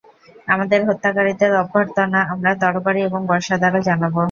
আমাদের 0.47 0.79
হত্যাকারীদের 0.87 1.51
অভ্যর্থনা 1.61 2.19
আমরা 2.33 2.51
তরবারি 2.61 3.01
এবং 3.03 3.21
বর্শা 3.29 3.55
দ্বারা 3.61 3.79
জানাব। 3.87 4.13